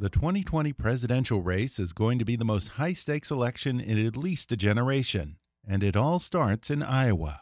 [0.00, 4.16] The 2020 presidential race is going to be the most high stakes election in at
[4.16, 7.40] least a generation, and it all starts in Iowa.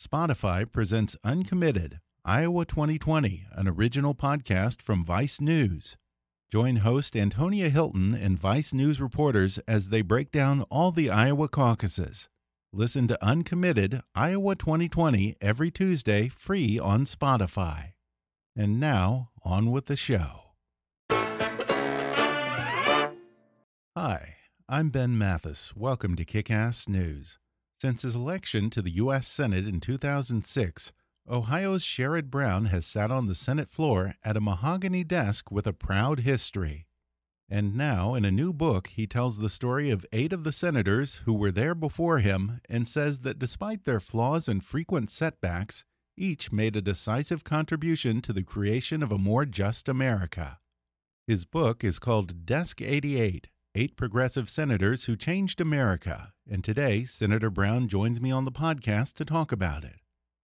[0.00, 5.96] Spotify presents Uncommitted Iowa 2020, an original podcast from Vice News.
[6.52, 11.48] Join host Antonia Hilton and Vice News reporters as they break down all the Iowa
[11.48, 12.28] caucuses.
[12.72, 17.94] Listen to Uncommitted Iowa 2020 every Tuesday free on Spotify.
[18.54, 20.49] And now, on with the show.
[23.96, 24.36] Hi,
[24.68, 25.74] I'm Ben Mathis.
[25.74, 27.40] Welcome to Kick Ass News.
[27.80, 29.26] Since his election to the U.S.
[29.26, 30.92] Senate in 2006,
[31.28, 35.72] Ohio's Sherrod Brown has sat on the Senate floor at a mahogany desk with a
[35.72, 36.86] proud history.
[37.48, 41.22] And now, in a new book, he tells the story of eight of the senators
[41.24, 45.84] who were there before him and says that despite their flaws and frequent setbacks,
[46.16, 50.60] each made a decisive contribution to the creation of a more just America.
[51.26, 57.50] His book is called Desk 88 Eight Progressive Senators Who Changed America, and today Senator
[57.50, 60.00] Brown joins me on the podcast to talk about it.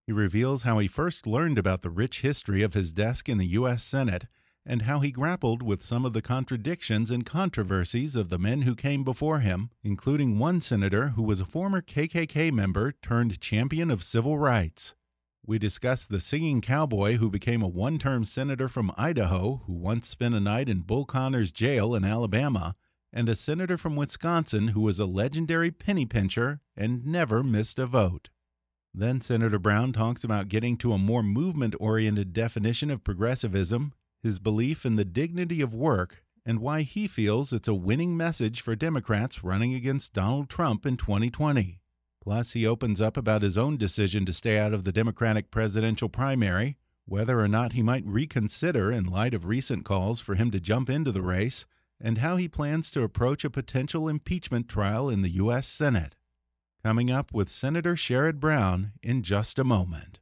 [0.06, 3.46] He reveals how he first learned about the rich history of his desk in the
[3.46, 3.82] U.S.
[3.82, 4.26] Senate
[4.64, 8.76] and how he grappled with some of the contradictions and controversies of the men who
[8.76, 14.04] came before him, including one senator who was a former KKK member turned champion of
[14.04, 14.94] civil rights.
[15.44, 20.06] We discuss the singing cowboy who became a one term senator from Idaho who once
[20.06, 22.76] spent a night in Bull Connor's Jail in Alabama
[23.16, 27.86] and a senator from Wisconsin who was a legendary penny pincher and never missed a
[27.86, 28.28] vote.
[28.92, 34.38] Then Senator Brown talks about getting to a more movement oriented definition of progressivism, his
[34.38, 38.76] belief in the dignity of work, and why he feels it's a winning message for
[38.76, 41.80] Democrats running against Donald Trump in 2020.
[42.22, 46.10] Plus, he opens up about his own decision to stay out of the Democratic presidential
[46.10, 50.60] primary, whether or not he might reconsider in light of recent calls for him to
[50.60, 51.64] jump into the race,
[52.00, 55.66] and how he plans to approach a potential impeachment trial in the U.S.
[55.66, 56.16] Senate.
[56.84, 60.20] Coming up with Senator Sherrod Brown in just a moment.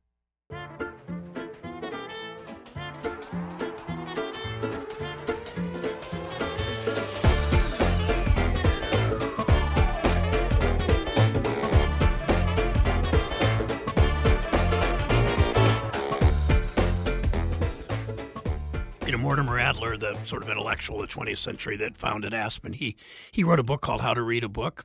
[19.64, 22.96] Adler, the sort of intellectual of the 20th century that founded Aspen, he
[23.32, 24.84] he wrote a book called How to Read a Book,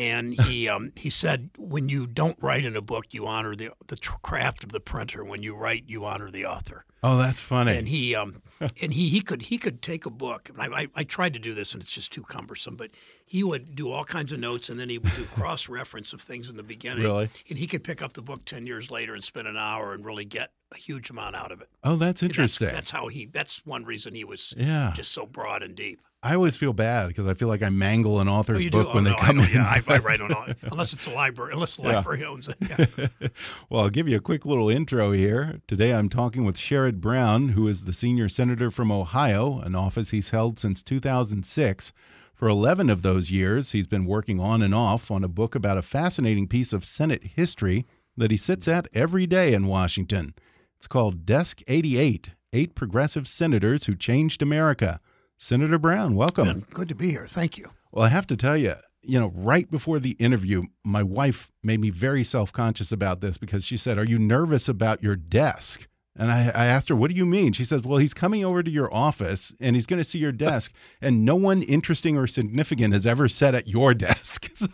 [0.00, 3.70] and he um, he said when you don't write in a book, you honor the
[3.88, 5.22] the craft of the printer.
[5.22, 6.86] When you write, you honor the author.
[7.02, 7.76] Oh, that's funny.
[7.76, 8.42] And he um,
[8.82, 10.50] and he he could he could take a book.
[10.58, 12.76] I, I, I tried to do this, and it's just too cumbersome.
[12.76, 12.90] But
[13.26, 16.22] he would do all kinds of notes, and then he would do cross reference of
[16.22, 17.02] things in the beginning.
[17.02, 17.28] Really?
[17.50, 20.02] And he could pick up the book ten years later and spend an hour and
[20.02, 21.68] really get a huge amount out of it.
[21.84, 22.66] Oh, that's interesting.
[22.66, 23.26] That's, that's how he.
[23.26, 24.92] That's one reason he was yeah.
[24.94, 26.00] just so broad and deep.
[26.22, 28.94] I always feel bad because I feel like I mangle an author's oh, book oh,
[28.96, 29.54] when no, they come I in.
[29.54, 32.56] Yeah, I, I write on all, unless it's a library, unless the library owns it.
[32.60, 33.28] Yeah.
[33.70, 35.62] well, I'll give you a quick little intro here.
[35.66, 40.10] Today I'm talking with Sherrod Brown, who is the senior senator from Ohio, an office
[40.10, 41.92] he's held since 2006.
[42.34, 45.78] For 11 of those years, he's been working on and off on a book about
[45.78, 47.86] a fascinating piece of Senate history
[48.16, 50.34] that he sits at every day in Washington.
[50.76, 55.00] It's called Desk 88 Eight Progressive Senators Who Changed America.
[55.42, 56.66] Senator Brown, welcome.
[56.70, 57.26] Good to be here.
[57.26, 57.70] Thank you.
[57.92, 61.80] Well, I have to tell you, you know, right before the interview, my wife made
[61.80, 65.88] me very self conscious about this because she said, Are you nervous about your desk?
[66.14, 67.54] And I, I, asked her, What do you mean?
[67.54, 70.30] She says, Well, he's coming over to your office and he's going to see your
[70.30, 74.52] desk, and no one interesting or significant has ever sat at your desk.
[74.60, 74.68] So,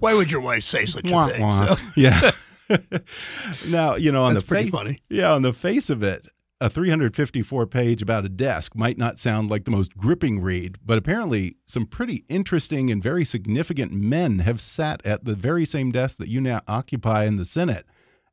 [0.00, 1.42] Why would your wife say such wah, a thing?
[1.42, 1.74] Wah.
[1.74, 1.82] So.
[1.94, 2.30] Yeah.
[3.68, 5.02] now, you know, on That's the face, funny.
[5.10, 6.26] Yeah, on the face of it,
[6.60, 10.96] a 354 page about a desk might not sound like the most gripping read, but
[10.96, 16.16] apparently some pretty interesting and very significant men have sat at the very same desk
[16.18, 17.84] that you now occupy in the Senate.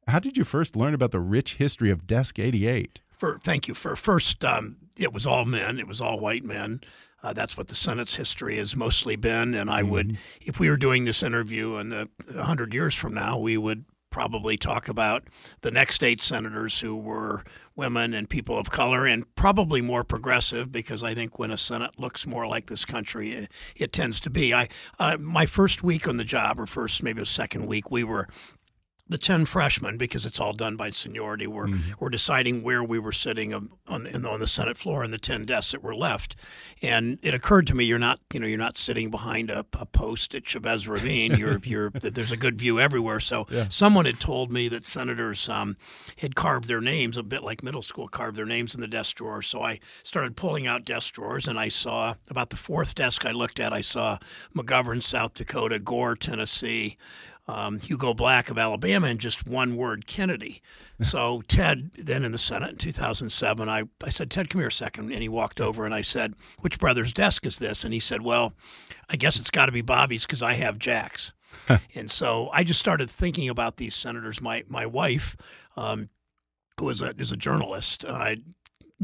[0.07, 3.01] How did you first learn about the rich history of Desk 88?
[3.17, 4.43] For thank you for first.
[4.43, 5.79] Um, it was all men.
[5.79, 6.81] It was all white men.
[7.21, 9.53] Uh, that's what the Senate's history has mostly been.
[9.53, 9.91] And I mm -hmm.
[9.91, 10.49] would, mm-hmm.
[10.49, 14.55] if we were doing this interview in the hundred years from now, we would probably
[14.55, 15.23] talk about
[15.61, 17.43] the next eight senators who were
[17.75, 21.97] women and people of color and probably more progressive because I think when a Senate
[21.97, 24.53] looks more like this country, it, it tends to be.
[24.53, 24.69] I
[24.99, 28.29] uh, my first week on the job, or first maybe a second week, we were
[29.07, 31.91] the 10 freshmen, because it's all done by seniority, were, mm-hmm.
[31.99, 33.69] were deciding where we were sitting on
[34.03, 36.37] the, on the Senate floor and the 10 desks that were left.
[36.81, 39.85] And it occurred to me, you're not, you know, you're not sitting behind a, a
[39.85, 41.33] post at Chavez Ravine.
[41.43, 43.19] You're, you're, there's a good view everywhere.
[43.19, 43.67] So yeah.
[43.69, 45.77] someone had told me that senators um,
[46.17, 49.15] had carved their names a bit like middle school, carved their names in the desk
[49.17, 49.41] drawer.
[49.41, 53.31] So I started pulling out desk drawers and I saw about the fourth desk I
[53.31, 54.19] looked at, I saw
[54.55, 56.97] McGovern, South Dakota, Gore, Tennessee,
[57.47, 60.61] um, Hugo Black of Alabama and just one word, Kennedy.
[61.01, 64.71] So Ted, then in the Senate in 2007, I, I said, Ted, come here a
[64.71, 65.11] second.
[65.11, 67.83] And he walked over and I said, which brother's desk is this?
[67.83, 68.53] And he said, well,
[69.09, 71.33] I guess it's got to be Bobby's because I have Jack's.
[71.95, 74.39] and so I just started thinking about these senators.
[74.39, 75.35] My, my wife,
[75.75, 76.07] um,
[76.79, 78.35] who is a, is a journalist, uh,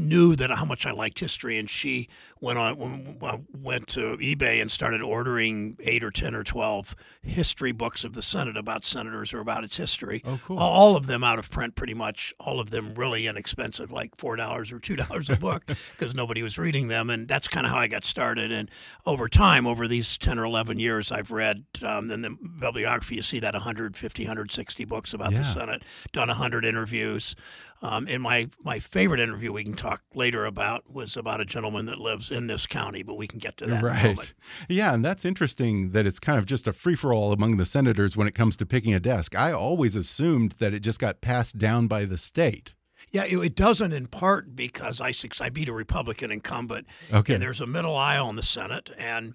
[0.00, 2.08] knew that how much I liked history, and she
[2.40, 3.18] went on
[3.52, 8.22] went to eBay and started ordering eight or ten or twelve history books of the
[8.22, 10.22] Senate about senators or about its history.
[10.24, 10.58] Oh, cool!
[10.58, 12.34] All of them out of print, pretty much.
[12.40, 16.42] All of them really inexpensive, like four dollars or two dollars a book, because nobody
[16.42, 17.10] was reading them.
[17.10, 18.50] And that's kind of how I got started.
[18.50, 18.70] And
[19.06, 23.16] over time, over these ten or eleven years, I've read um, in the bibliography.
[23.16, 25.38] You see that 150, 160 books about yeah.
[25.38, 25.82] the Senate.
[26.12, 27.36] Done 100 interviews.
[27.82, 31.86] Um, and my, my favorite interview we can talk later about was about a gentleman
[31.86, 33.82] that lives in this county, but we can get to that.
[33.82, 34.34] Right.
[34.68, 37.64] Yeah, and that's interesting that it's kind of just a free for all among the
[37.64, 39.34] senators when it comes to picking a desk.
[39.34, 42.74] I always assumed that it just got passed down by the state.
[43.12, 46.86] Yeah, it, doesn't in part because I, I beat a Republican incumbent.
[47.12, 47.34] Okay.
[47.34, 48.90] And there's a middle aisle in the Senate.
[48.98, 49.34] And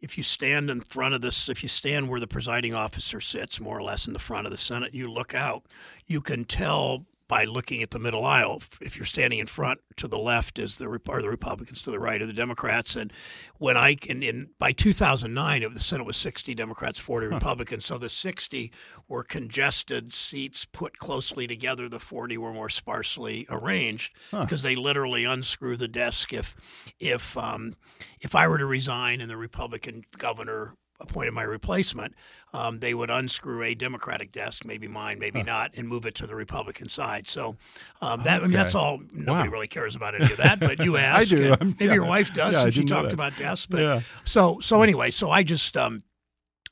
[0.00, 3.60] if you stand in front of this, if you stand where the presiding officer sits,
[3.60, 5.64] more or less in the front of the Senate, you look out,
[6.06, 8.62] you can tell by looking at the middle aisle.
[8.80, 11.98] If you're standing in front, to the left is the are the Republicans, to the
[11.98, 12.96] right are the Democrats.
[12.96, 13.12] And
[13.58, 17.34] when I in, in by 2009, the Senate was 60 Democrats, 40 huh.
[17.34, 17.84] Republicans.
[17.84, 18.72] So the 60
[19.08, 21.88] were congested seats put closely together.
[21.88, 24.44] The 40 were more sparsely arranged huh.
[24.44, 26.56] because they literally unscrew the desk if
[26.98, 27.76] if um,
[28.20, 32.14] if I were to resign and the Republican governor appointed my replacement,
[32.54, 35.46] um, they would unscrew a Democratic desk, maybe mine, maybe huh.
[35.46, 37.28] not, and move it to the Republican side.
[37.28, 37.56] So
[38.00, 38.44] um, that okay.
[38.44, 39.00] I mean, that's all.
[39.12, 39.52] Nobody wow.
[39.52, 41.20] really cares about any of that, but you ask.
[41.20, 41.56] I do.
[41.60, 41.94] maybe yeah.
[41.94, 43.66] your wife does, yeah, and she talked about desks.
[43.66, 44.00] But yeah.
[44.24, 46.02] so so anyway, so I just um,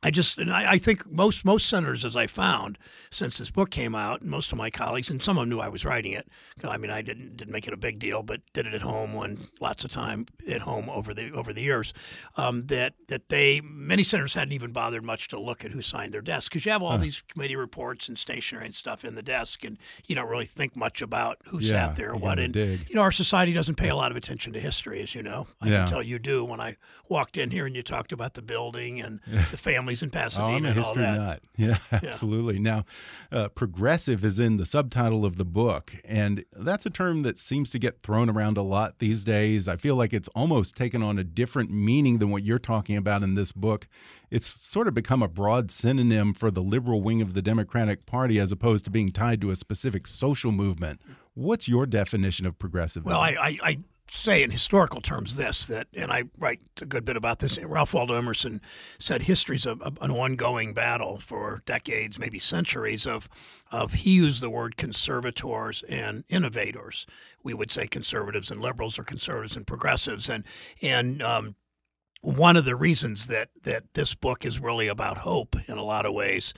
[0.02, 2.78] I just, and I, I, think most most senators, as I found
[3.10, 5.68] since this book came out, most of my colleagues, and some of them knew I
[5.68, 6.26] was writing it.
[6.64, 9.12] I mean, I didn't didn't make it a big deal, but did it at home
[9.12, 11.92] when lots of time at home over the over the years.
[12.36, 16.14] Um, that that they many senators hadn't even bothered much to look at who signed
[16.14, 16.96] their desk because you have all huh.
[16.96, 19.76] these committee reports and stationery and stuff in the desk, and
[20.06, 22.38] you don't really think much about who yeah, sat there or what.
[22.38, 22.88] And dig.
[22.88, 25.46] you know, our society doesn't pay a lot of attention to history, as you know.
[25.60, 25.80] I yeah.
[25.80, 26.76] can tell you do when I
[27.08, 29.58] walked in here and you talked about the building and the
[29.90, 30.52] families in Pasadena.
[30.52, 31.40] Oh, I'm a history nut.
[31.56, 32.54] Yeah, absolutely.
[32.54, 32.60] Yeah.
[32.60, 32.84] Now,
[33.30, 37.68] uh, progressive is in the subtitle of the book, and that's a term that seems
[37.70, 39.68] to get thrown around a lot these days.
[39.68, 43.22] I feel like it's almost taken on a different meaning than what you're talking about
[43.22, 43.88] in this book.
[44.30, 48.38] It's sort of become a broad synonym for the liberal wing of the Democratic Party
[48.38, 51.00] as opposed to being tied to a specific social movement.
[51.34, 53.04] What's your definition of progressive?
[53.04, 53.78] Well, I, I, I
[54.10, 57.58] say in historical terms this that, and I write a good bit about this.
[57.58, 58.60] Ralph Waldo Emerson
[58.98, 63.28] said history's a, a, an ongoing battle for decades, maybe centuries of
[63.70, 67.06] of he used the word conservators and innovators.
[67.42, 70.44] We would say conservatives and liberals, or conservatives and progressives, and
[70.82, 71.54] and um,
[72.22, 76.04] one of the reasons that that this book is really about hope in a lot
[76.04, 76.52] of ways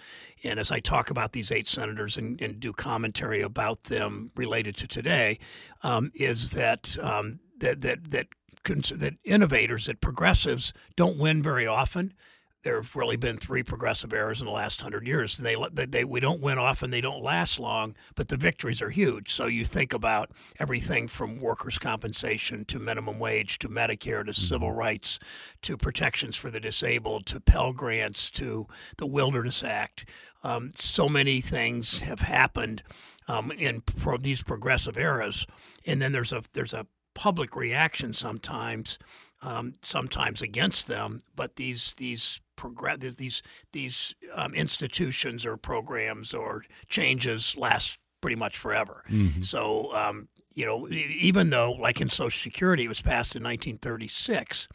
[0.44, 4.76] and as I talk about these eight senators and, and do commentary about them related
[4.78, 5.38] to today,
[5.82, 8.26] um, is that um, that that that
[8.64, 12.14] that innovators, that progressives don't win very often.
[12.62, 15.36] There have really been three progressive eras in the last hundred years.
[15.36, 18.90] They, they, they we don't win often, they don't last long, but the victories are
[18.90, 19.32] huge.
[19.32, 24.68] So you think about everything from workers' compensation to minimum wage to Medicare to civil
[24.68, 24.78] Mm-hmm.
[24.78, 25.18] rights
[25.62, 28.66] to protections for the disabled to Pell Grants to
[28.96, 30.08] the Wilderness Act.
[30.44, 32.82] Um, so many things have happened
[33.28, 35.46] um, in pro- these progressive eras,
[35.86, 38.98] and then there's a there's a public reaction sometimes,
[39.42, 41.18] um, sometimes against them.
[41.36, 48.56] But these these progress these these um, institutions or programs or changes last pretty much
[48.56, 49.04] forever.
[49.42, 54.68] So um, you know, even though like in Social Security, it was passed in 1936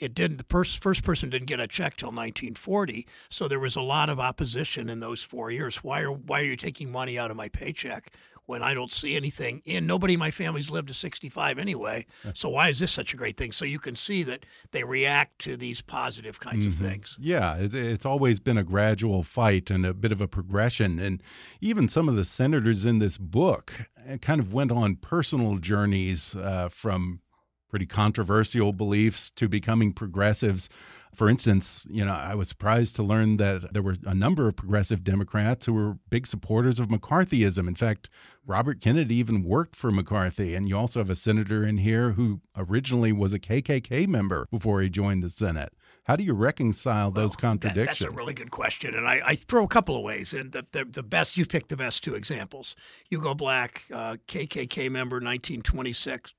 [0.00, 3.76] it didn't the pers- first person didn't get a check till 1940 so there was
[3.76, 7.18] a lot of opposition in those four years why are why are you taking money
[7.18, 8.12] out of my paycheck
[8.50, 12.04] when I don't see anything and nobody in my family's lived to 65 anyway
[12.34, 15.38] so why is this such a great thing so you can see that they react
[15.40, 19.94] to these positive kinds of things Yeah, it's always been a gradual fight and a
[19.94, 20.98] bit of a progression.
[20.98, 21.22] And
[21.60, 26.34] even some of the senators in this book uh, kind of went on personal journeys
[26.34, 27.20] uh, from
[27.68, 30.68] pretty controversial beliefs to becoming progressives.
[31.14, 34.56] For instance, you know, I was surprised to learn that there were a number of
[34.56, 37.68] progressive Democrats who were big supporters of McCarthyism.
[37.68, 38.08] In fact,
[38.46, 40.54] Robert Kennedy even worked for McCarthy.
[40.54, 44.80] And you also have a senator in here who originally was a KKK member before
[44.80, 45.72] he joined the Senate.
[46.04, 47.98] How do you reconcile those That- contradictions?
[47.98, 50.32] that's a really good question, and I, I throw a couple of ways.
[50.32, 52.74] And the, the, the best you picked the best two examples.
[53.10, 56.34] Hugo Black, uh, KKK member, 1926,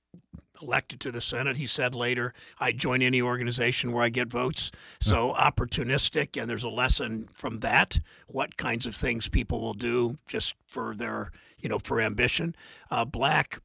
[0.61, 1.57] elected to the Senate.
[1.57, 6.63] He said later, "I join any organization where I get votes." So opportunistic, and there's
[6.63, 7.99] a lesson from that.
[8.27, 12.55] What kinds of things people will do just for their, you know, for ambition.
[12.89, 13.61] Uh, Black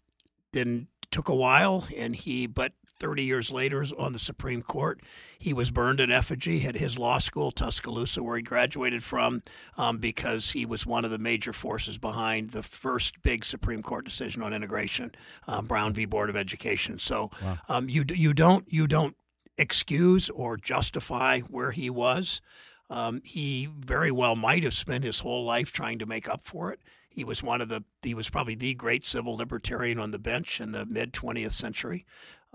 [0.53, 5.01] then took a while, and he, but 30 years later on the Supreme Court,
[5.39, 9.43] he was burned in effigy at his law school, Tuscaloosa, where he graduated from,
[9.77, 14.05] um, because he was one of the major forces behind the first big Supreme Court
[14.05, 15.13] decision on integration,
[15.47, 16.05] um, Brown v.
[16.07, 16.99] Board of Education.
[16.99, 17.31] So
[17.69, 19.17] um, you you don't you don't
[19.59, 22.41] excuse or justify where he was.
[22.89, 26.73] Um, he very well might have spent his whole life trying to make up for
[26.73, 26.81] it.
[27.11, 30.61] He was one of the he was probably the great civil libertarian on the bench
[30.61, 32.05] in the mid 20th century,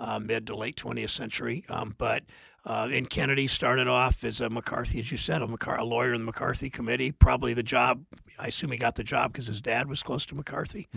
[0.01, 1.63] uh, mid to late 20th century.
[1.70, 2.24] Um, but
[2.65, 6.13] uh, and Kennedy started off as a McCarthy, as you said, a, McCar- a lawyer
[6.13, 7.12] in the McCarthy committee.
[7.12, 8.03] Probably the job.
[8.38, 10.88] I assume he got the job because his dad was close to McCarthy.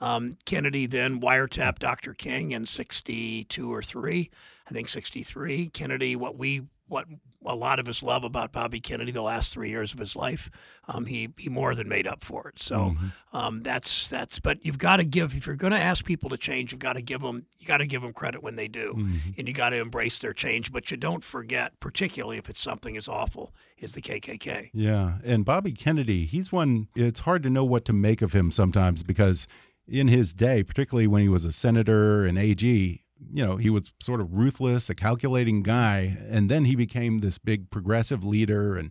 [0.00, 2.14] Um, Kennedy then wiretapped Dr.
[2.14, 4.30] King in 62 or three,
[4.68, 5.68] I think 63.
[5.68, 7.06] Kennedy, what we what
[7.44, 10.50] a lot of us love about Bobby Kennedy the last three years of his life,
[10.88, 12.60] um, he he more than made up for it.
[12.60, 12.94] So
[13.32, 14.38] um, that's that's.
[14.38, 16.94] But you've got to give if you're going to ask people to change, you've got
[16.94, 18.92] to give them you got to give them credit when they do,
[19.38, 20.72] and you got to embrace their change.
[20.72, 24.70] But you don't forget, particularly if it's something as awful as the KKK.
[24.72, 26.88] Yeah, and Bobby Kennedy, he's one.
[26.94, 29.46] It's hard to know what to make of him sometimes because
[29.88, 33.01] in his day, particularly when he was a senator and AG,
[33.32, 37.38] you know, he was sort of ruthless, a calculating guy, and then he became this
[37.38, 38.90] big progressive leader and.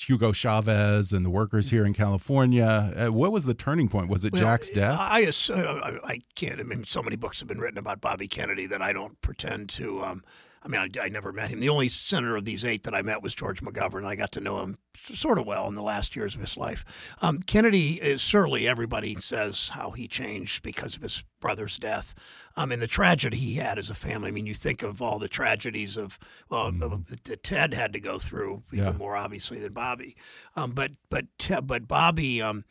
[0.00, 2.92] Hugo Chavez and the workers here in California.
[2.96, 4.08] Uh, what was the turning point?
[4.08, 4.96] Was it Well, Jack's death?
[4.96, 6.60] I, I I can't.
[6.60, 9.68] I mean, so many books have been written about Bobby Kennedy that I don't pretend
[9.70, 10.04] to.
[10.04, 10.24] Um,
[10.62, 11.60] I mean, I, I never met him.
[11.60, 14.04] The only senator of these eight that I met was George McGovern.
[14.04, 16.84] I got to know him sort of well in the last years of his life.
[17.22, 22.14] Um, Kennedy is certainly everybody says how he changed because of his brother's death.
[22.56, 24.28] Um, and the tragedy he had as a family.
[24.28, 26.18] I mean, you think of all the tragedies of
[26.50, 28.92] well, of- that Ted had to go through, even Yeah.
[28.92, 30.16] more obviously than Bobby.
[30.56, 31.26] Um, but but
[31.62, 32.42] but Bobby.
[32.42, 32.64] Um,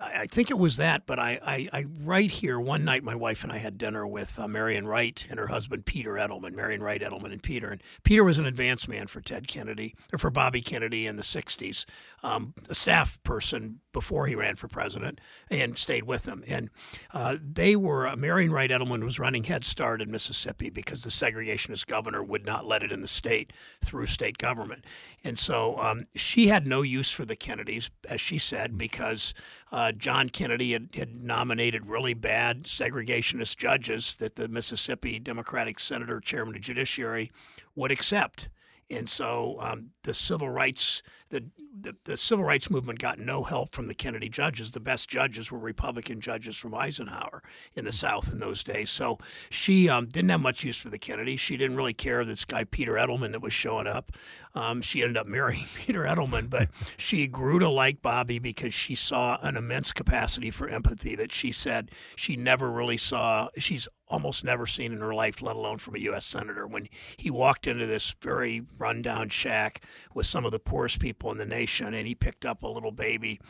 [0.00, 3.44] I think it was that, but I, I, I right here one night, my wife
[3.44, 6.52] and I had dinner with uh, Marian Wright and her husband Peter Edelman.
[6.52, 7.68] Marian Wright, Edelman, and Peter.
[7.68, 11.22] And Peter was an advance man for Ted Kennedy or for Bobby Kennedy in the
[11.22, 11.84] '60s,
[12.24, 16.42] um, a staff person before he ran for president, and stayed with him.
[16.48, 16.70] And
[17.12, 21.10] uh, they were uh, Marian Wright Edelman was running Head Start in Mississippi because the
[21.10, 23.52] segregationist governor would not let it in the state
[23.84, 24.84] through state government.
[25.22, 29.32] And so um, she had no use for the Kennedys, as she said, because
[29.74, 36.20] uh, John Kennedy had, had nominated really bad segregationist judges that the Mississippi Democratic senator,
[36.20, 37.32] chairman of judiciary,
[37.74, 38.48] would accept.
[38.88, 41.44] And so um, the civil rights, the
[41.76, 44.70] the, the, civil rights movement got no help from the Kennedy judges.
[44.70, 47.42] The best judges were Republican judges from Eisenhower
[47.74, 48.90] in the South in those days.
[48.90, 49.18] So
[49.50, 51.40] she um, didn't have much use for the Kennedys.
[51.40, 54.12] She didn't really care this guy Peter Edelman that was showing up.
[54.54, 58.94] Um, she ended up marrying Peter Edelman, but she grew to like Bobby because she
[58.94, 63.48] saw an immense capacity for empathy that she said she never really saw.
[63.58, 66.24] She's almost never seen in her life, let alone from a U.S.
[66.24, 66.66] senator.
[66.66, 69.82] When he walked into this very rundown shack
[70.14, 72.92] with some of the poorest people in the nation, and he picked up a little
[72.92, 73.40] baby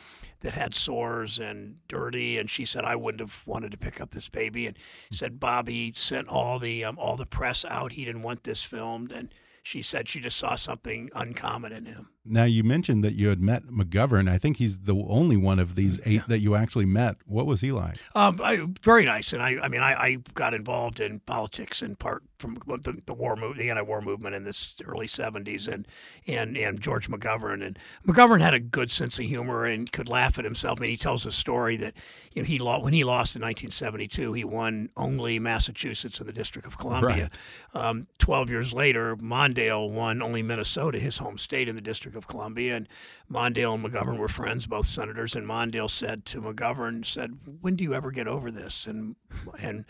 [0.41, 4.11] that had sores and dirty, and she said, "I wouldn't have wanted to pick up
[4.11, 4.77] this baby." And
[5.11, 7.93] said Bobby sent all the um, all the press out.
[7.93, 12.09] He didn't want this filmed, and she said she just saw something uncommon in him.
[12.25, 14.29] Now you mentioned that you had met McGovern.
[14.29, 16.23] I think he's the only one of these eight yeah.
[16.27, 17.17] that you actually met.
[17.25, 17.97] What was he like?
[18.15, 21.95] Um, I, very nice, and I, I mean, I, I, got involved in politics in
[21.95, 25.87] part from the, the war move, the anti-war movement in the early '70s, and
[26.27, 27.65] and and George McGovern.
[27.65, 27.77] And
[28.07, 30.79] McGovern had a good sense of humor and could laugh at himself.
[30.79, 31.93] I mean, he tells a story that
[32.33, 34.33] you know he lost when he lost in 1972.
[34.33, 37.29] He won only Massachusetts and the District of Columbia.
[37.73, 37.85] Right.
[37.85, 42.27] Um, Twelve years later, Mondale won only Minnesota, his home state, in the District of
[42.27, 42.87] Columbia, and
[43.29, 45.35] Mondale and McGovern were friends, both senators.
[45.35, 49.15] And Mondale said to McGovern, "said When do you ever get over this?" And
[49.59, 49.85] and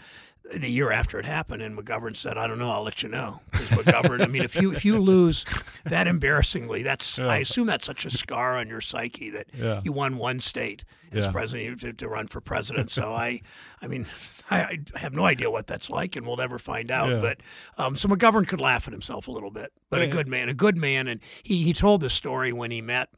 [0.53, 2.71] the year after it happened, and McGovern said, "I don't know.
[2.71, 5.45] I'll let you know." Because McGovern, I mean, if you if you lose
[5.85, 7.27] that embarrassingly, that's yeah.
[7.27, 9.81] I assume that's such a scar on your psyche that yeah.
[9.83, 11.31] you won one state as yeah.
[11.31, 12.91] president to, to, run for president.
[12.91, 13.41] So I,
[13.81, 14.05] I mean,
[14.51, 17.21] I, I, have no idea what that's like, and we'll never find out.
[17.21, 17.39] But
[17.77, 20.53] um, so McGovern could laugh at himself a little bit, but a good man, a
[20.53, 23.09] good man, and he he told the story when he met.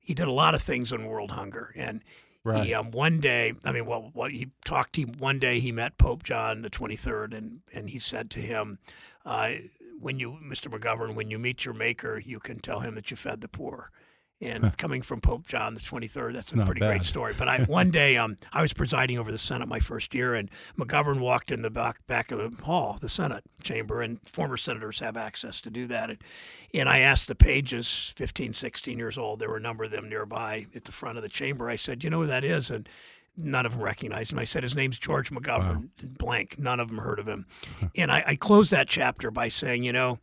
[0.00, 2.02] He did a lot of things on world hunger, and
[2.44, 2.66] Right.
[2.66, 4.96] He, um, one day, I mean, well, well, he talked.
[4.96, 8.40] He one day he met Pope John the twenty third, and and he said to
[8.40, 8.78] him,
[9.24, 9.52] uh,
[10.00, 10.66] "When you, Mr.
[10.66, 13.90] McGovern, when you meet your Maker, you can tell him that you fed the poor."
[14.42, 16.88] And coming from Pope John the 23rd, that's a pretty bad.
[16.88, 17.34] great story.
[17.38, 20.50] But I, one day, um, I was presiding over the Senate my first year, and
[20.76, 24.98] McGovern walked in the back, back of the hall, the Senate chamber, and former senators
[24.98, 26.10] have access to do that.
[26.10, 26.18] And,
[26.74, 30.08] and I asked the pages, 15, 16 years old, there were a number of them
[30.08, 31.70] nearby at the front of the chamber.
[31.70, 32.68] I said, You know who that is?
[32.68, 32.88] And
[33.36, 34.38] none of them recognized him.
[34.40, 36.08] I said, His name's George McGovern, wow.
[36.18, 36.58] blank.
[36.58, 37.46] None of them heard of him.
[37.96, 40.18] and I, I closed that chapter by saying, You know,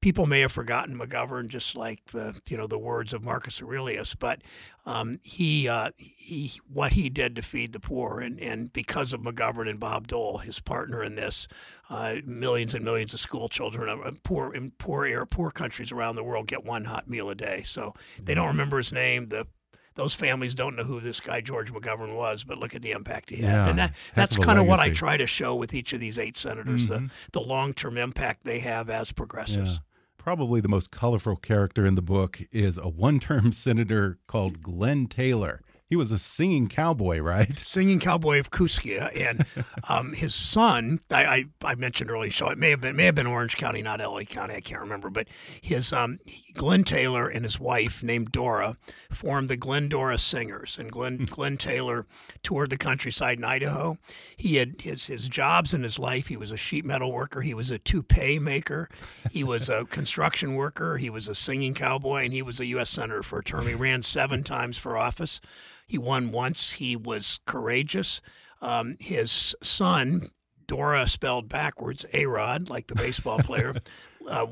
[0.00, 4.14] people may have forgotten McGovern, just like the you know the words of Marcus Aurelius,
[4.14, 4.42] but
[4.86, 9.20] um, he, uh, he what he did to feed the poor, and, and because of
[9.20, 11.48] McGovern and Bob Dole, his partner in this,
[11.90, 16.16] uh, millions and millions of school children uh, poor in poor air poor countries around
[16.16, 17.62] the world get one hot meal a day.
[17.64, 19.28] So they don't remember his name.
[19.28, 19.46] The
[19.94, 23.30] those families don't know who this guy George McGovern was, but look at the impact
[23.30, 23.52] he had.
[23.52, 26.20] Yeah, and that, that's kind of what I try to show with each of these
[26.20, 27.06] eight senators mm-hmm.
[27.06, 29.72] the, the long term impact they have as progressives.
[29.72, 29.78] Yeah
[30.18, 35.06] probably the most colorful character in the book is a one term senator called Glen
[35.06, 35.62] Taylor.
[35.88, 37.58] He was a singing cowboy, right?
[37.68, 39.46] Singing cowboy of Kooskia, and
[39.88, 41.00] um, his son.
[41.10, 43.80] I, I, I, mentioned earlier, so it may have been may have been Orange County,
[43.80, 44.54] not LA County.
[44.54, 45.28] I can't remember, but
[45.62, 46.18] his um,
[46.52, 48.76] Glen Taylor and his wife, named Dora,
[49.10, 51.24] formed the Glendora Singers, and Glen hmm.
[51.24, 52.04] Glen Taylor
[52.42, 53.96] toured the countryside in Idaho.
[54.36, 56.26] He had his his jobs in his life.
[56.26, 57.40] He was a sheet metal worker.
[57.40, 58.90] He was a toupee maker.
[59.30, 60.98] He was a construction worker.
[60.98, 62.90] He was a singing cowboy, and he was a U.S.
[62.90, 63.66] senator for a term.
[63.66, 65.40] He ran seven times for office.
[65.88, 66.72] He won once.
[66.72, 68.20] He was courageous.
[68.60, 70.30] Um, his son,
[70.66, 73.74] Dora spelled backwards, A Rod, like the baseball player.
[74.28, 74.46] uh,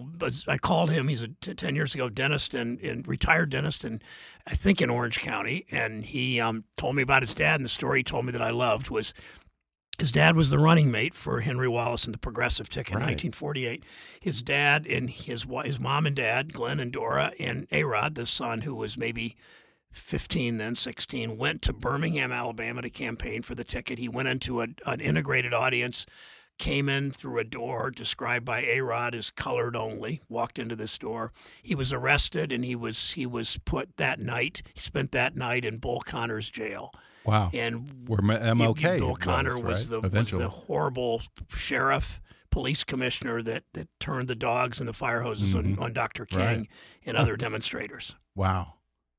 [0.49, 1.09] I called him.
[1.09, 4.03] He's a t- ten years ago dentist and, and, retired dentist, and
[4.47, 5.67] I think in Orange County.
[5.71, 7.57] And he um, told me about his dad.
[7.57, 9.13] And the story he told me that I loved was
[9.99, 13.03] his dad was the running mate for Henry Wallace in the Progressive ticket right.
[13.03, 13.85] in 1948.
[14.21, 18.63] His dad and his his mom and dad, Glen and Dora, and Arod, the son
[18.63, 19.37] who was maybe
[19.97, 23.99] 15, then 16, went to Birmingham, Alabama to campaign for the ticket.
[23.99, 26.07] He went into a, an integrated audience,
[26.59, 31.33] came in through a door described by A-Rod as colored only, walked into this door.
[31.63, 35.65] He was arrested and he was he was put that night, he spent that night
[35.65, 36.93] in Bull Connor's jail.
[37.25, 37.51] Wow.
[37.53, 41.23] And where MLK Bull Connor was, was, the, was the horrible
[41.55, 45.79] sheriff police commissioner that, that turned the dogs and the fire hoses mm-hmm.
[45.79, 46.25] on, on Dr.
[46.25, 46.69] King right.
[47.05, 48.15] and other demonstrators.
[48.35, 48.76] Wow.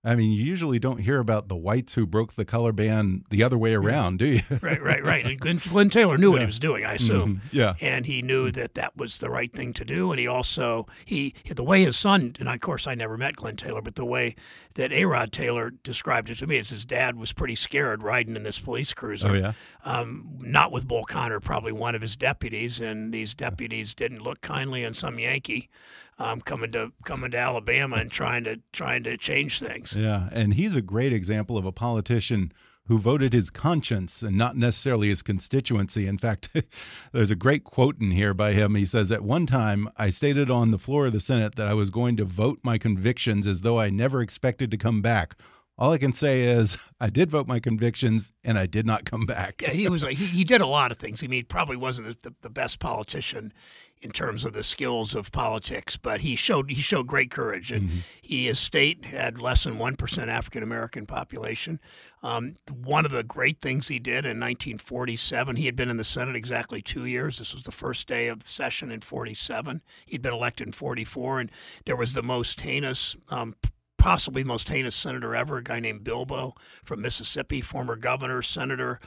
[0.07, 3.43] I mean, you usually don't hear about the whites who broke the color ban the
[3.43, 4.39] other way around, do you?
[4.61, 5.25] right, right, right.
[5.25, 6.31] And Glen, Glen Taylor knew yeah.
[6.31, 7.35] what he was doing, I assume.
[7.35, 7.57] Mm-hmm.
[7.57, 7.73] Yeah.
[7.81, 10.11] And he knew that that was the right thing to do.
[10.11, 13.57] And he also, he the way his son, and of course I never met Glen
[13.57, 14.35] Taylor, but the way
[14.75, 18.43] that A-Rod Taylor described it to me is his dad was pretty scared riding in
[18.43, 19.29] this police cruiser.
[19.29, 19.53] Oh, yeah?
[19.83, 22.79] Um, not with Bull Connor, probably one of his deputies.
[22.79, 25.69] And these deputies didn't look kindly on some Yankee
[26.19, 29.95] um, coming to coming to Alabama and trying to trying to change things.
[29.95, 32.51] Yeah, and he's a great example of a politician
[32.87, 36.07] who voted his conscience and not necessarily his constituency.
[36.07, 36.49] In fact,
[37.11, 38.75] there's a great quote in here by him.
[38.75, 41.73] He says, At one time, I stated on the floor of the Senate that I
[41.73, 45.35] was going to vote my convictions as though I never expected to come back.
[45.79, 49.25] All I can say is I did vote my convictions and I did not come
[49.25, 49.61] back.
[49.61, 51.23] yeah, he was he, he did a lot of things.
[51.23, 53.53] I mean, he probably wasn't the, the best politician
[53.99, 57.71] in terms of the skills of politics, but he showed he showed great courage.
[57.71, 57.97] And Mm-hmm.
[58.21, 61.79] he, his state had less than one percent African American population.
[62.23, 66.03] Um, one of the great things he did in 1947, he had been in the
[66.03, 67.37] Senate exactly two years.
[67.37, 69.81] This was the first day of the session in 47.
[70.07, 71.51] He'd been elected in 44, and
[71.85, 73.15] there was the most heinous.
[73.29, 73.55] Um,
[73.97, 78.99] Possibly the most heinous senator ever, a guy named Bilbo from Mississippi, former governor, senator,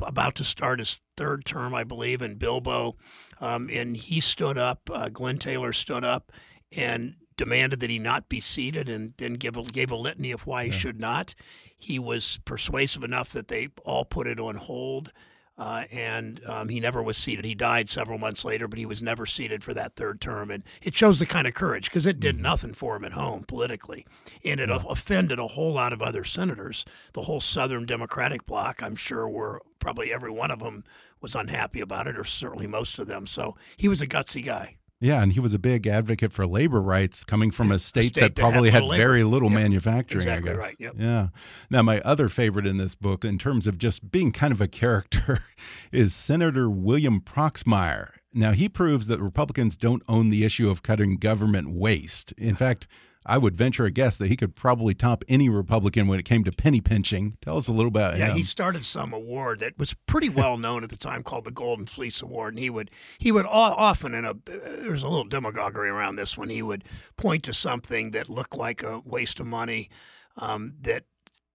[0.00, 2.96] about to start his third term, I believe, in Bilbo.
[3.40, 6.30] Um, and he stood up, uh, Glen Taylor stood up
[6.76, 10.46] and demanded that he not be seated and then give a, gave a litany of
[10.46, 11.34] why he should not.
[11.76, 15.12] He was persuasive enough that they all put it on hold.
[15.56, 17.44] Uh, and um, he never was seated.
[17.44, 20.50] He died several months later, but he was never seated for that third term.
[20.50, 23.44] And it shows the kind of courage because it did nothing for him at home
[23.44, 24.04] politically.
[24.44, 26.84] And it offended a whole lot of other senators.
[27.12, 30.82] The whole Southern Democratic bloc, I'm sure, were probably every one of them
[31.20, 33.26] was unhappy about it, or certainly most of them.
[33.26, 34.76] So he was a gutsy guy.
[35.00, 38.20] Yeah, and he was a big advocate for labor rights coming from a state, state
[38.20, 39.02] that that probably had, labor.
[39.02, 40.62] very little Yep, manufacturing, exactly I guess.
[40.62, 40.94] right, yep.
[40.98, 41.28] Yeah.
[41.68, 44.68] Now, my other favorite in this book, in terms of just being kind of a
[44.68, 45.40] character,
[45.92, 48.10] is Senator William Proxmire.
[48.32, 52.32] Now, he proves that Republicans don't own the issue of cutting government waste.
[52.32, 52.86] In fact,
[53.26, 56.44] I would venture a guess that he could probably top any Republican when it came
[56.44, 57.36] to penny pinching.
[57.40, 58.36] Tell us a little about Yeah, him.
[58.36, 61.86] he started some award that was pretty well known at the time called the Golden
[61.86, 66.16] Fleece Award, and he would he would often in a there's a little demagoguery around
[66.16, 66.48] this one.
[66.50, 66.84] He would
[67.16, 69.88] point to something that looked like a waste of money
[70.36, 71.04] um, that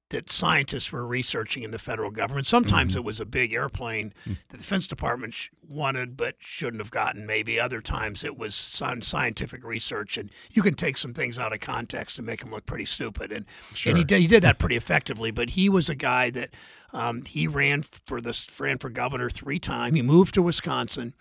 [0.10, 2.48] that scientists were researching in the federal government.
[2.48, 6.92] Sometimes it was a big airplane that the Defense Department sh- wanted but shouldn't have
[6.92, 7.26] gotten.
[7.26, 11.54] Maybe other times it was some scientific research, and you can take some things out
[11.54, 13.32] of context and make them look pretty stupid.
[13.32, 13.46] And
[13.86, 15.32] and he did, he did that pretty effectively.
[15.32, 16.50] But he was a guy that
[16.92, 19.96] um, he ran for the ran for governor three times.
[19.96, 21.14] He moved to Wisconsin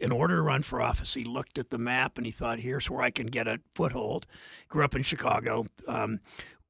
[0.00, 2.90] in order to run for office, he looked at the map and he thought, "Here's
[2.90, 4.26] where I can get a foothold."
[4.68, 6.20] Grew up in Chicago, um,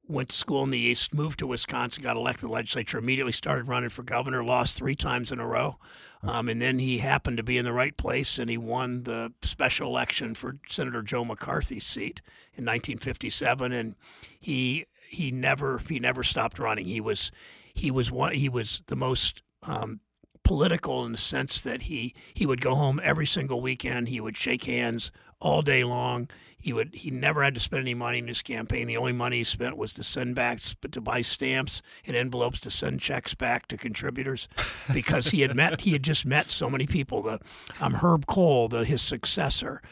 [0.07, 3.31] went to school in the East, moved to Wisconsin, got elected to the legislature, immediately
[3.31, 5.77] started running for governor, lost three times in a row,
[6.23, 9.31] um, and then he happened to be in the right place and he won the
[9.43, 12.21] special election for Senator Joe McCarthy's seat
[12.53, 13.95] in 1957, and
[14.39, 16.85] he he never he never stopped running.
[16.85, 17.31] He was
[17.73, 19.99] he was one he was the most um,
[20.43, 24.09] political in the sense that he he would go home every single weekend.
[24.09, 26.29] He would shake hands all day long.
[26.65, 28.87] He would he never had to spend any money in his campaign.
[28.87, 32.71] The only money he spent was to send back to buy stamps and envelopes to
[32.71, 34.47] send checks back to contributors
[34.91, 37.21] because he had met he had just met so many people.
[37.21, 37.39] The
[37.79, 39.83] um, Herb Kohl, the his successor.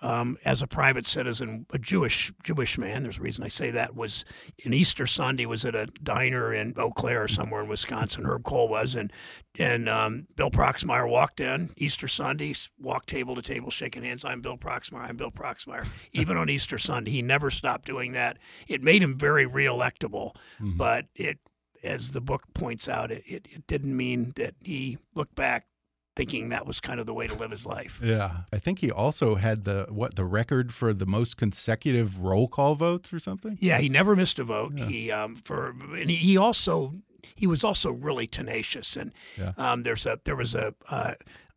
[0.00, 3.02] Um, as a private citizen, a Jewish Jewish man.
[3.02, 3.96] There's a reason I say that.
[3.96, 4.24] Was
[4.64, 8.24] in Easter Sunday was at a diner in Eau Claire or somewhere in Wisconsin.
[8.24, 9.12] Herb Kohl was, and
[9.58, 14.24] and um, Bill Proxmire walked in Easter Sunday, walked table to table, shaking hands.
[14.24, 15.08] I'm Bill Proxmire.
[15.08, 15.86] I'm Bill Proxmire.
[16.12, 18.38] Even on Easter Sunday, he never stopped doing that.
[18.68, 20.34] It made him very reelectable,
[20.76, 21.38] but it,
[21.82, 25.66] as the book points out, it, it, it didn't mean that he looked back
[26.18, 28.00] thinking that was kind of the way to live his life.
[28.02, 32.48] Yeah, I think he also had the what the record for the most consecutive roll
[32.48, 33.56] call votes or something.
[33.60, 34.72] Yeah, he never missed a vote.
[34.76, 36.94] He um, for and he, he also
[37.36, 38.96] he was also really tenacious.
[38.96, 39.52] And Yeah.
[39.56, 41.14] um, there's a there was a uh,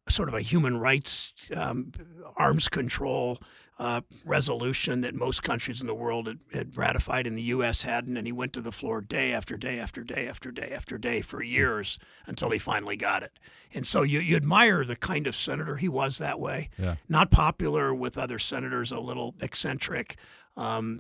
[0.08, 1.92] sort of a human rights um,
[2.38, 3.40] arms control
[3.82, 7.82] uh, resolution that most countries in the world had, had ratified, and the U.S.
[7.82, 8.16] hadn't.
[8.16, 11.22] And he went to the floor day after day after day after day after day
[11.22, 13.40] for years until he finally got it.
[13.74, 16.70] And so you, you admire the kind of senator he was that way.
[16.78, 16.98] Yeah.
[17.10, 20.16] Not popular with other senators, a little eccentric.
[20.56, 21.00] Um,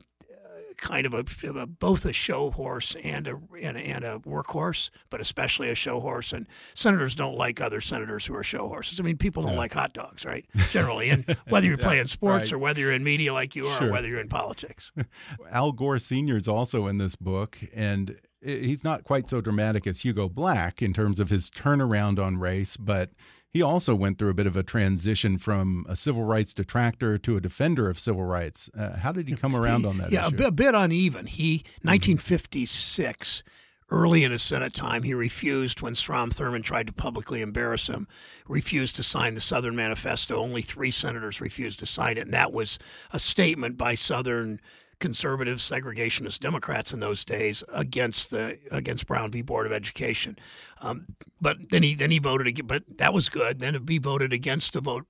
[0.81, 4.89] kind of a, a both a show horse and a, and a and a workhorse,
[5.09, 6.33] but especially a show horse.
[6.33, 8.99] And senators don't like other senators who are show horses.
[8.99, 10.45] I mean, people don't like hot dogs, right?
[10.71, 12.53] Generally, and whether you're playing sports right.
[12.53, 13.87] or whether you're in media like you are, Sure.
[13.87, 14.91] or whether you're in politics.
[15.51, 16.35] Al Gore Sr.
[16.35, 20.93] is also in this book, and he's not quite so dramatic as Hugo Black in
[20.93, 23.11] terms of his turnaround on race, but
[23.51, 27.35] he also went through a bit of a transition from a civil rights detractor to
[27.35, 28.69] a defender of civil rights.
[28.77, 30.37] Uh, how did he come around on that yeah, a issue?
[30.37, 31.25] bit, a bit uneven.
[31.25, 33.43] He 1956.
[33.89, 38.07] early in his Senate time, he refused when Strom Thurmond tried to publicly embarrass him,
[38.47, 40.37] refused to sign the Southern Manifesto.
[40.37, 42.79] Only three senators refused to sign it, and that was
[43.11, 44.61] a statement by Southern
[45.01, 49.41] conservative segregationist Democrats in those days against the against Brown v.
[49.41, 50.37] Board of Education.
[50.79, 53.59] Um, but then he then he voted but that was good.
[53.59, 55.05] Then he voted against the vote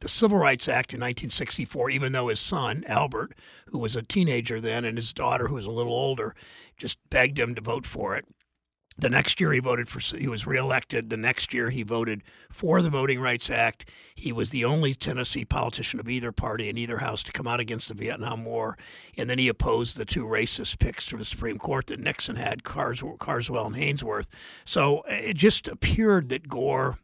[0.00, 3.34] the Civil Rights Act in 1964, even though his son Albert,
[3.66, 6.34] who was a teenager then, and his daughter, who was a little older,
[6.76, 8.26] just begged him to vote for it.
[8.98, 11.08] The next year he voted for he was reelected.
[11.08, 13.88] The next year he voted for the Voting Rights Act.
[14.14, 17.60] He was the only Tennessee politician of either party in either house to come out
[17.60, 18.76] against the Vietnam War.
[19.16, 22.64] And then he opposed the two racist picks to the Supreme Court that Nixon had,
[22.64, 24.26] Carswell and Haynsworth.
[24.64, 26.98] So it just appeared that Gore,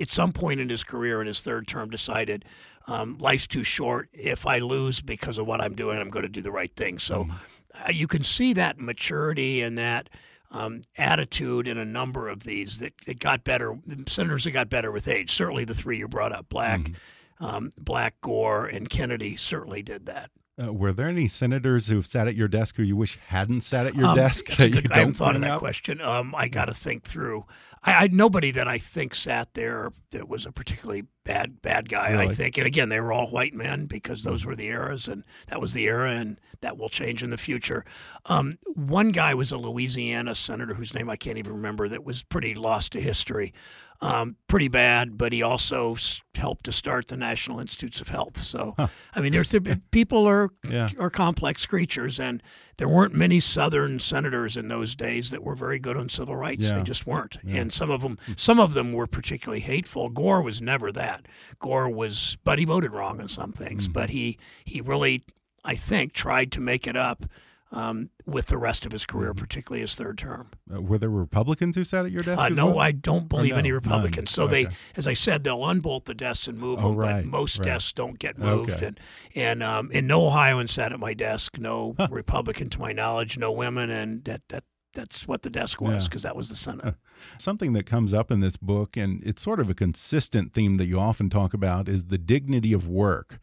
[0.00, 2.46] at some point in his career in his third term, decided
[2.86, 4.08] um, life's too short.
[4.14, 6.98] If I lose because of what I'm doing, I'm going to do the right thing.
[6.98, 7.86] So mm-hmm.
[7.86, 10.08] uh, you can see that maturity and that–
[10.54, 13.78] um, attitude in a number of these that, that got better.
[14.06, 15.30] Senators that got better with age.
[15.30, 17.44] Certainly, the three you brought up, Black, mm-hmm.
[17.44, 20.30] um, Black, Gore, and Kennedy, certainly did that.
[20.62, 23.86] Uh, were there any senators who've sat at your desk who you wish hadn't sat
[23.86, 25.58] at your um, desk that you I haven't thought of that out?
[25.58, 26.00] question.
[26.00, 27.44] Um, I got to think through.
[27.82, 32.12] I, I, nobody that I think sat there that was a particularly bad bad guy.
[32.12, 32.26] Really?
[32.26, 34.50] I think, and again, they were all white men because those mm-hmm.
[34.50, 37.84] were the eras, and that was the era, and that will change in the future.
[38.24, 42.22] Um, one guy was a Louisiana senator whose name I can't even remember that was
[42.22, 43.52] pretty lost to history
[44.00, 45.96] um, pretty bad, but he also
[46.34, 48.42] helped to start the National Institutes of Health.
[48.42, 48.88] So, huh.
[49.14, 49.54] I mean, there's
[49.90, 50.90] people are yeah.
[50.98, 52.42] are complex creatures, and
[52.76, 56.68] there weren't many Southern senators in those days that were very good on civil rights.
[56.68, 56.78] Yeah.
[56.78, 57.60] They just weren't, yeah.
[57.60, 60.10] and some of them some of them were particularly hateful.
[60.10, 61.26] Gore was never that.
[61.58, 63.84] Gore was, but he voted wrong on some things.
[63.84, 63.92] Mm-hmm.
[63.92, 65.24] But he he really,
[65.64, 67.26] I think, tried to make it up
[67.74, 69.40] um, with the rest of his career, mm-hmm.
[69.40, 70.50] particularly his third term.
[70.72, 72.40] Uh, were there Republicans who sat at your desk?
[72.40, 72.78] Uh, no, well?
[72.78, 73.58] I don't believe no?
[73.58, 74.16] any Republicans.
[74.16, 74.26] None.
[74.26, 74.64] So okay.
[74.64, 77.58] they, as I said, they'll unbolt the desks and move oh, them, right, but most
[77.58, 77.66] right.
[77.66, 78.70] desks don't get moved.
[78.70, 78.86] Okay.
[78.86, 79.00] And
[79.34, 82.08] and um, and no Ohioan sat at my desk, no huh.
[82.10, 86.22] Republican to my knowledge, no women, and that that that's what the desk was because
[86.22, 86.30] yeah.
[86.30, 86.94] that was the Senate.
[87.38, 90.86] Something that comes up in this book, and it's sort of a consistent theme that
[90.86, 93.38] you often talk about, is the dignity of work.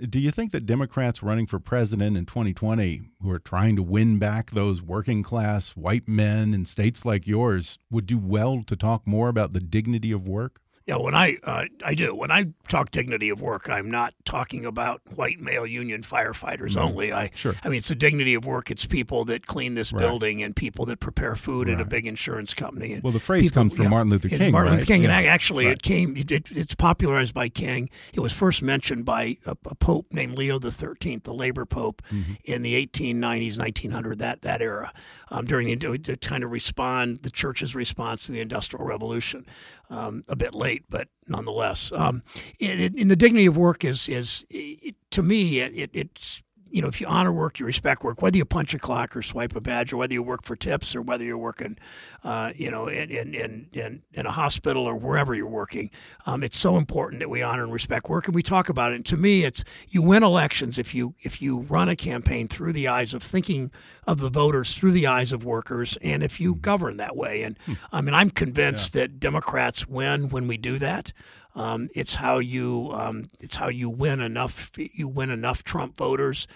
[0.00, 4.20] Do you think that Democrats running for president in 2020, who are trying to win
[4.20, 9.08] back those working class white men in states like yours, would do well to talk
[9.08, 10.60] more about the dignity of work?
[10.88, 14.64] Yeah, when I uh, I do when I talk dignity of work, I'm not talking
[14.64, 16.82] about white male union firefighters no.
[16.84, 17.12] only.
[17.12, 17.54] I sure.
[17.62, 18.70] I mean, it's the dignity of work.
[18.70, 20.00] It's people that clean this right.
[20.00, 21.74] building and people that prepare food right.
[21.74, 22.94] at a big insurance company.
[22.94, 24.50] And well, the phrase people, comes from Martin Luther King.
[24.50, 24.78] Martin right?
[24.78, 25.18] Luther King, yeah.
[25.18, 26.16] and actually, it came.
[26.16, 27.90] It, it's popularized by King.
[28.14, 32.00] It was first mentioned by a, a pope named Leo the Thirteenth, the labor pope,
[32.10, 32.32] mm-hmm.
[32.44, 34.94] in the 1890s, 1900, that that era,
[35.30, 39.44] um, during the to kind of respond the church's response to the Industrial Revolution
[39.90, 41.92] um, a bit late, but nonetheless.
[41.92, 42.22] Um,
[42.58, 46.88] in, in, the dignity of work is is it, to me it, it's you know,
[46.88, 49.60] if you honor work, you respect work, whether you punch a clock or swipe a
[49.60, 51.78] badge, or whether you work for tips, or whether you're working,
[52.24, 55.90] uh, you know, in, in, in, in, a hospital or wherever you're working,
[56.26, 58.96] um, it's so important that we honor and respect work, and we talk about it.
[58.96, 62.72] And to me, it's you win elections if you if you run a campaign through
[62.72, 63.70] the eyes of thinking
[64.06, 67.42] of the voters, through the eyes of workers, and if you govern that way.
[67.42, 67.74] And hmm.
[67.92, 69.02] I mean, I'm convinced yeah.
[69.02, 71.12] that Democrats win when we do that.
[71.58, 76.46] Um, it's how you um, it's how you win enough you win enough Trump voters,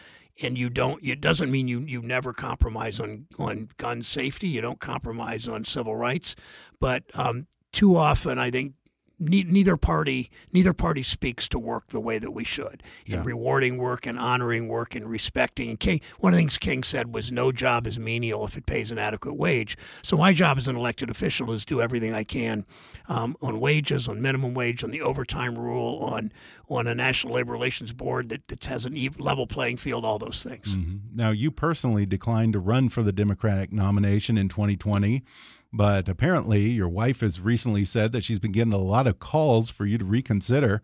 [0.40, 1.04] and you don't.
[1.04, 4.46] It doesn't mean you you never compromise on on gun safety.
[4.46, 6.36] You don't compromise on civil rights,
[6.78, 8.74] but um, too often I think
[9.22, 13.22] neither party neither party speaks to work the way that we should in yeah.
[13.24, 15.76] rewarding work and honoring work and respecting.
[15.76, 18.90] King, one of the things King said was, "No job is menial if it pays
[18.90, 22.64] an adequate wage." So my job as an elected official is do everything I can
[23.08, 26.32] um, on wages, on minimum wage, on the overtime rule, on
[26.68, 30.42] on a national labor relations board that, that has an level playing field, all those
[30.42, 30.74] things.
[30.74, 30.98] Mm -hmm.
[31.14, 35.22] Now, you personally declined to run for the Democratic nomination in 2020.
[35.72, 39.70] But apparently, your wife has recently said that she's been getting a lot of calls
[39.70, 40.82] for you to reconsider.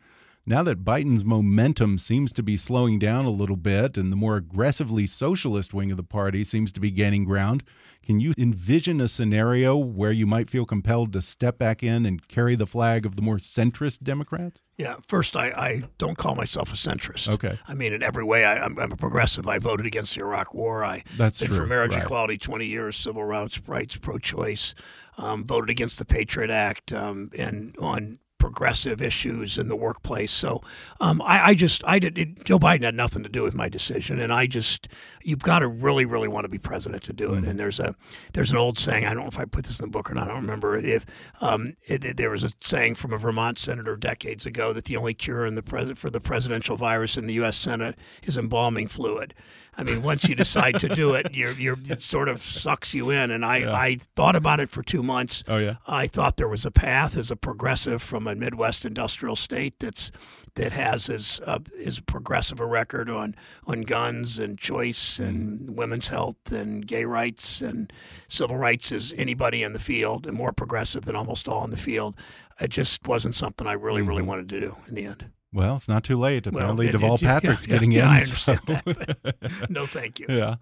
[0.49, 4.37] Now that Biden's momentum seems to be slowing down a little bit and the more
[4.37, 7.63] aggressively socialist wing of the party seems to be gaining ground,
[8.03, 12.27] can you envision a scenario where you might feel compelled to step back in and
[12.29, 14.63] carry the flag of the more centrist Democrats?
[14.79, 17.29] Yeah, first, I, I don't call myself a centrist.
[17.29, 17.59] Okay.
[17.69, 19.47] I mean, in every way, I, am a progressive.
[19.47, 20.83] I voted against the Iraq War.
[20.83, 21.59] I That's been true.
[21.59, 22.03] for marriage right.
[22.03, 24.75] equality 20 years, civil rights, rights pro choice,
[25.19, 30.33] um, voted against the Patriot Act, um, and on progressive issues in the workplace.
[30.33, 30.63] So
[31.03, 33.69] um, I, I, just I did it, Joe Biden had nothing to do with my
[33.69, 34.89] decision, and I just
[35.23, 37.41] you've got to really really want to be president to do it.
[37.41, 37.51] Mm-hmm.
[37.51, 37.95] And there's a
[38.33, 40.15] there's an old saying I don't know if I put this in the book or
[40.15, 40.25] not.
[40.25, 41.05] I don't remember if
[41.43, 44.97] um, it, it, there was a saying from a Vermont senator decades ago that the
[44.97, 47.59] only cure in the pres- for the presidential virus in the U.S.
[47.59, 49.35] Senate is embalming fluid.
[49.79, 53.11] I mean, once you decide to do it, you're, you're, it sort of sucks you
[53.11, 53.31] in.
[53.31, 53.73] And I, yeah.
[53.73, 55.45] I thought about it for two months.
[55.47, 55.77] Oh yeah.
[55.87, 60.11] I thought there was a path as a progressive from a Midwest industrial state that's
[60.57, 63.37] that has as uh, as progressive a record on
[63.67, 65.75] on guns and choice and mm-hmm.
[65.77, 67.93] women's health and gay rights and
[68.29, 71.77] civil rights as anybody in the field, and more progressive than almost all in the
[71.77, 72.17] field.
[72.61, 74.29] It just wasn't something I really, really mm-hmm.
[74.29, 75.31] wanted to do in the end.
[75.51, 76.47] Well, it's not too late.
[76.47, 78.25] Apparently, well, Deval Patrick's yeah, getting yeah, in.
[78.27, 78.53] So.
[78.67, 79.67] that.
[79.71, 80.27] no, thank you.
[80.29, 80.57] Yeah.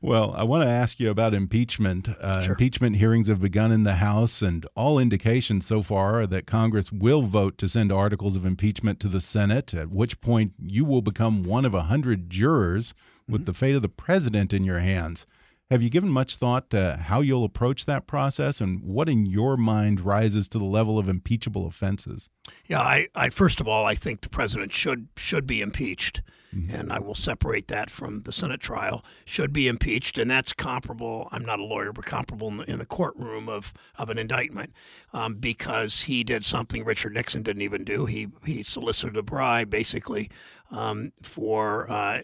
[0.00, 2.08] Well, I want to ask you about impeachment.
[2.08, 2.52] Uh, sure.
[2.52, 6.92] Impeachment hearings have begun in the House, and all indications so far are that Congress
[6.92, 11.02] will vote to send articles of impeachment to the Senate, at which point you will
[11.02, 12.94] become one of a hundred jurors
[13.28, 13.46] with mm -hmm.
[13.46, 15.26] the fate of the president in your hands.
[15.70, 19.58] Have you given much thought to how you'll approach that process and what in your
[19.58, 22.30] mind rises to the level of impeachable offenses?
[22.66, 26.22] Yeah, I, I first of all, I think the president should should be impeached.
[26.54, 26.74] Mm-hmm.
[26.74, 29.04] And I will separate that from the Senate trial.
[29.26, 31.28] Should be impeached, and that's comparable.
[31.30, 34.72] I'm not a lawyer, but comparable in the, in the courtroom of, of an indictment,
[35.12, 38.06] um, because he did something Richard Nixon didn't even do.
[38.06, 40.30] He he solicited a bribe, basically,
[40.70, 42.22] um, for uh,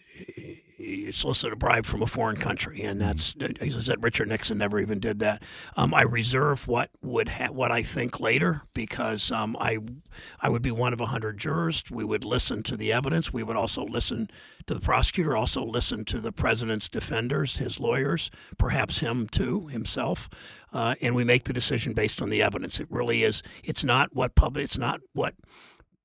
[0.77, 4.59] he solicited a bribe from a foreign country, and that's as I said, Richard Nixon
[4.59, 5.43] never even did that.
[5.77, 9.79] Um, I reserve what would ha- what I think later because um, I
[10.41, 11.85] I would be one of a hundred jurors.
[11.91, 13.33] We would listen to the evidence.
[13.33, 14.29] We would also listen
[14.67, 20.29] to the prosecutor, also listen to the president's defenders, his lawyers, perhaps him too himself,
[20.73, 22.81] uh, and we make the decision based on the evidence.
[22.81, 23.45] It really is.
[23.63, 24.65] It's not what public.
[24.65, 25.35] It's not what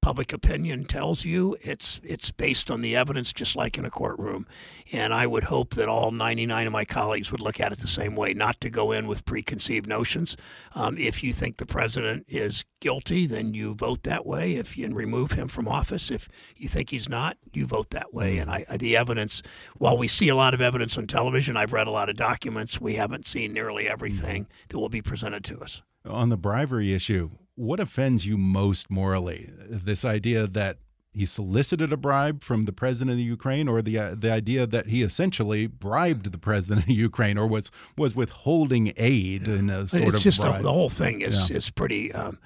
[0.01, 1.57] public opinion tells you.
[1.62, 4.47] It's it's based on the evidence, just like in a courtroom.
[4.91, 7.88] And I would hope that all 99 of my colleagues would look at it the
[7.88, 10.35] same way, not to go in with preconceived notions.
[10.73, 14.55] Um, if you think the president is guilty, then you vote that way.
[14.55, 18.38] If you remove him from office, if you think he's not, you vote that way.
[18.38, 19.43] And I, the evidence,
[19.77, 22.79] while we see a lot of evidence on television, I've read a lot of documents.
[22.79, 25.81] We haven't seen nearly everything that will be presented to us.
[26.05, 29.50] On the bribery issue, what offends you most morally?
[29.69, 30.78] This idea that
[31.12, 34.88] he solicited a bribe from the president of Ukraine, or the uh, the idea that
[34.88, 40.04] he essentially bribed the president of Ukraine, or was was withholding aid in a sort
[40.04, 40.39] it's of just.
[40.39, 41.58] A, the whole thing is yeah.
[41.58, 42.39] is pretty um,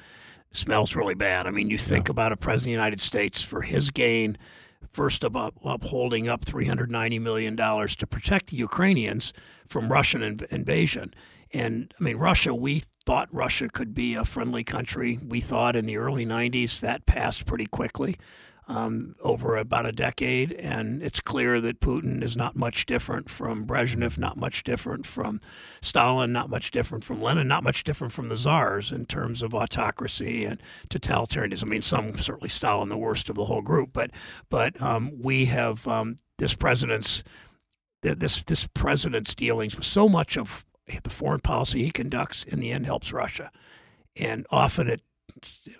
[0.52, 1.46] smells really bad.
[1.46, 2.14] I mean, you think yeah.
[2.14, 4.38] about a president of the United States for his gain,
[4.92, 9.32] first of up, upholding up three hundred ninety million dollars to protect the Ukrainians
[9.68, 11.14] from Russian inv invasion.
[11.54, 15.20] And I mean, Russia, we thought Russia could be a friendly country.
[15.24, 18.18] We thought in the early 90s that passed pretty quickly
[18.68, 20.52] um, over about a decade.
[20.54, 25.42] And it's clear that Putin is not much different from Brezhnev, not much different from
[25.82, 29.54] Stalin, not much different from Lenin, not much different from the czars in terms of
[29.54, 31.64] autocracy and totalitarianism.
[31.64, 33.92] I mean, some certainly Stalin, the worst of the whole group.
[33.94, 34.12] But,
[34.50, 37.24] but um, we have um, this president's.
[38.02, 40.66] This this president's dealings with so much of
[41.04, 43.52] the foreign policy he conducts in the end helps Russia.
[44.16, 45.02] And often it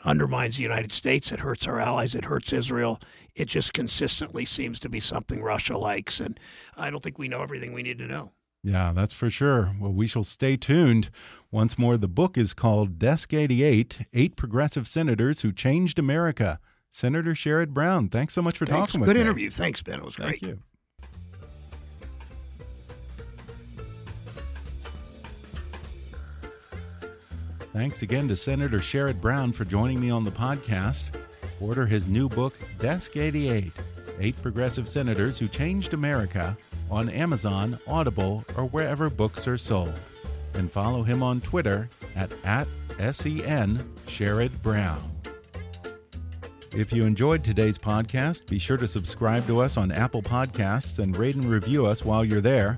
[0.04, 3.00] undermines the United States, it hurts our allies, it hurts Israel.
[3.36, 6.20] It just consistently seems to be something Russia likes.
[6.20, 6.40] And
[6.78, 8.32] I don't think we know everything we need to know.
[8.64, 9.76] Yeah, that's for sure.
[9.80, 11.10] Well, we shall stay tuned.
[11.52, 16.60] Once more, the book is called Desk 88 Eight Progressive Senators Who Changed America.
[16.90, 18.94] Senator Sherrod Brown, thanks so much for thanks.
[18.94, 19.24] talking Good with me.
[19.24, 19.50] Good interview.
[19.50, 20.00] Thanks, Ben.
[20.00, 20.52] It was Thank great.
[20.52, 20.60] You.
[27.74, 31.06] Thanks again to Senator Sherrod Brown for joining me on the podcast.
[31.60, 33.72] Order his new book, Desk 88
[34.20, 36.56] Eight Progressive Senators Who Changed America,
[36.92, 39.94] on Amazon, Audible, or wherever books are sold.
[40.54, 42.68] And follow him on Twitter at, at
[43.00, 45.10] SEN Sherrod Brown.
[46.76, 51.18] If you enjoyed today's podcast, be sure to subscribe to us on Apple Podcasts and
[51.18, 52.78] rate and review us while you're there.